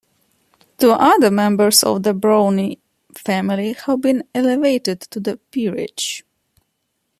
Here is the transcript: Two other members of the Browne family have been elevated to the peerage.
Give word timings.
Two 0.79 0.93
other 0.93 1.29
members 1.29 1.83
of 1.83 2.01
the 2.01 2.15
Browne 2.15 2.73
family 3.15 3.73
have 3.85 4.01
been 4.01 4.23
elevated 4.33 4.99
to 5.01 5.19
the 5.19 5.37
peerage. 5.51 6.25